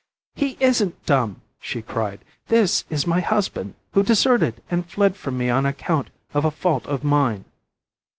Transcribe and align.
"He 0.33 0.57
isn't 0.59 1.05
dumb," 1.05 1.41
she 1.59 1.83
cried, 1.83 2.25
"this 2.47 2.85
is 2.89 3.05
my 3.05 3.19
husband, 3.19 3.75
who 3.91 4.01
deserted 4.01 4.59
and 4.71 4.83
fled 4.89 5.15
from 5.15 5.37
me 5.37 5.51
on 5.51 5.63
account 5.63 6.09
of 6.33 6.43
a 6.43 6.49
fault 6.49 6.87
of 6.87 7.03
mine." 7.03 7.45